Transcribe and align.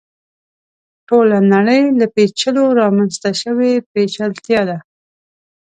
ټوله 1.07 1.37
نړۍ 1.53 1.81
له 1.99 2.05
پېچلو 2.15 2.63
رامنځته 2.81 3.29
شوې 3.41 3.71
پېچلتیا 3.91 4.61
ده. 4.69 4.77